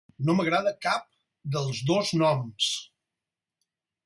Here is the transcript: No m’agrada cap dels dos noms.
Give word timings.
No 0.27 0.35
m’agrada 0.37 0.71
cap 0.85 1.05
dels 1.57 1.83
dos 1.91 2.13
noms. 2.25 2.73